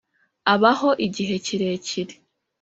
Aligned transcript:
abaho 0.53 0.89
igihe 1.05 1.35
kirekire. 1.45 2.13